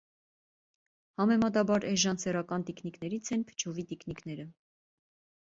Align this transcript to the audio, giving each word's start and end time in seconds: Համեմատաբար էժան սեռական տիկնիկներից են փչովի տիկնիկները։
Համեմատաբար 1.21 1.85
էժան 1.89 2.21
սեռական 2.23 2.65
տիկնիկներից 2.71 3.31
են 3.37 3.45
փչովի 3.53 3.87
տիկնիկները։ 3.93 4.49